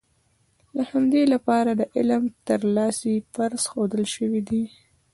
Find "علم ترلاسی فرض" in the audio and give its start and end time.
1.95-3.61